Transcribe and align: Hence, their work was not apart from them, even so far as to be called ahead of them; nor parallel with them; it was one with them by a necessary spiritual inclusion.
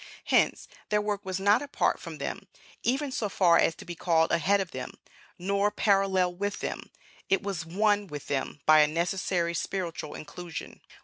Hence, 0.25 0.67
their 0.89 0.99
work 0.99 1.23
was 1.23 1.39
not 1.39 1.61
apart 1.61 1.99
from 1.99 2.17
them, 2.17 2.47
even 2.81 3.11
so 3.11 3.29
far 3.29 3.59
as 3.59 3.75
to 3.75 3.85
be 3.85 3.93
called 3.93 4.31
ahead 4.31 4.59
of 4.59 4.71
them; 4.71 4.93
nor 5.37 5.69
parallel 5.69 6.33
with 6.33 6.59
them; 6.59 6.89
it 7.29 7.43
was 7.43 7.67
one 7.67 8.07
with 8.07 8.25
them 8.25 8.61
by 8.65 8.79
a 8.79 8.87
necessary 8.87 9.53
spiritual 9.53 10.15
inclusion. 10.15 10.81